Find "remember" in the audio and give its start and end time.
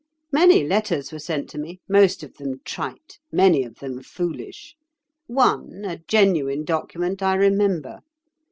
7.35-7.99